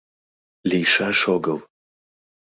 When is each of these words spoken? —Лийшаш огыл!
—Лийшаш 0.69 1.19
огыл! 1.35 1.59